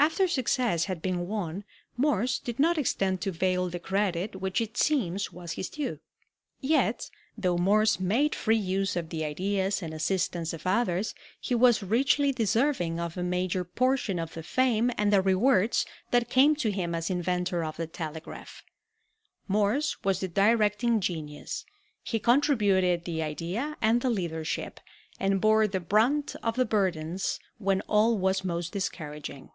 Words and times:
After 0.00 0.28
success 0.28 0.84
had 0.86 1.02
been 1.02 1.26
won 1.26 1.64
Morse 1.96 2.38
did 2.38 2.58
not 2.58 2.78
extend 2.78 3.20
to 3.20 3.32
Vail 3.32 3.68
the 3.68 3.80
credit 3.80 4.36
which 4.36 4.60
it 4.60 4.76
seems 4.78 5.32
was 5.32 5.52
his 5.52 5.68
due. 5.68 5.98
Yet, 6.60 7.10
though 7.36 7.58
Morse 7.58 8.00
made 8.00 8.34
free 8.34 8.56
use 8.56 8.96
of 8.96 9.10
the 9.10 9.22
ideas 9.24 9.82
and 9.82 9.92
assistance 9.92 10.52
of 10.54 10.66
others, 10.66 11.14
he 11.38 11.54
was 11.54 11.82
richly 11.82 12.32
deserving 12.32 12.98
of 12.98 13.18
a 13.18 13.22
major 13.24 13.64
portion 13.64 14.18
of 14.18 14.32
the 14.34 14.42
fame 14.42 14.90
and 14.96 15.12
the 15.12 15.20
rewards 15.20 15.84
that 16.10 16.30
came 16.30 16.56
to 16.56 16.70
him 16.70 16.94
as 16.94 17.10
inventor 17.10 17.62
of 17.62 17.76
the 17.76 17.88
telegraph. 17.88 18.62
Morse 19.46 20.02
was 20.04 20.20
the 20.20 20.28
directing 20.28 21.00
genius; 21.00 21.66
he 22.02 22.18
contributed 22.20 23.04
the 23.04 23.20
idea 23.22 23.76
and 23.82 24.00
the 24.00 24.10
leadership, 24.10 24.80
and 25.20 25.40
bore 25.40 25.66
the 25.66 25.80
brunt 25.80 26.34
of 26.36 26.54
the 26.54 26.64
burdens 26.64 27.40
when 27.58 27.82
all 27.82 28.16
was 28.16 28.42
most 28.44 28.72
discouraging. 28.72 29.50